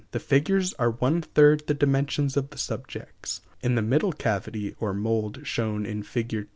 The 0.13 0.19
figures 0.19 0.73
are 0.79 0.89
one 0.89 1.21
third 1.21 1.67
the 1.67 1.75
dimensions 1.75 2.35
of 2.35 2.49
the 2.49 2.57
subjects. 2.57 3.41
In 3.61 3.75
the 3.75 3.83
middle 3.83 4.11
cavity 4.13 4.73
or 4.79 4.95
mould 4.95 5.45
shown 5.45 5.85
in 5.85 6.01
Fig. 6.01 6.47